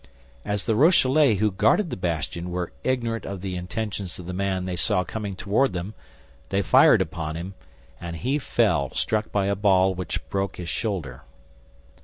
[0.43, 4.65] As the Rochellais who guarded the bastion were ignorant of the intentions of the man
[4.65, 5.93] they saw coming toward them,
[6.49, 7.53] they fired upon him,
[7.99, 11.21] and he fell, struck by a ball which broke his shoulder.